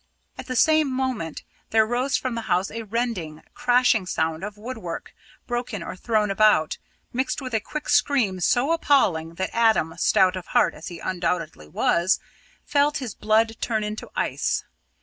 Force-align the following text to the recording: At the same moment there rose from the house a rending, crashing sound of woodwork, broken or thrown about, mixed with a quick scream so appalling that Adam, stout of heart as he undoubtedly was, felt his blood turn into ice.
At 0.35 0.47
the 0.47 0.55
same 0.55 0.89
moment 0.91 1.43
there 1.69 1.85
rose 1.85 2.17
from 2.17 2.33
the 2.33 2.41
house 2.49 2.71
a 2.71 2.81
rending, 2.81 3.43
crashing 3.53 4.07
sound 4.07 4.43
of 4.43 4.57
woodwork, 4.57 5.13
broken 5.45 5.83
or 5.83 5.95
thrown 5.95 6.31
about, 6.31 6.79
mixed 7.13 7.39
with 7.39 7.53
a 7.53 7.59
quick 7.59 7.87
scream 7.87 8.39
so 8.39 8.71
appalling 8.71 9.35
that 9.35 9.51
Adam, 9.53 9.95
stout 9.99 10.35
of 10.35 10.47
heart 10.47 10.73
as 10.73 10.87
he 10.87 10.97
undoubtedly 10.97 11.67
was, 11.67 12.19
felt 12.65 12.97
his 12.97 13.13
blood 13.13 13.57
turn 13.61 13.83
into 13.83 14.09
ice. 14.15 14.63